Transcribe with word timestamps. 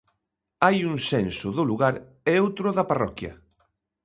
Hai 0.65 0.77
un 0.91 0.95
senso 1.11 1.47
do 1.57 1.63
lugar, 1.69 1.95
e 2.31 2.33
outro 2.45 2.67
da 2.77 2.87
parroquia. 2.91 3.33